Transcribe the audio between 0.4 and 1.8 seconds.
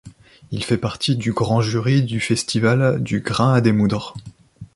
Il fait partie du grand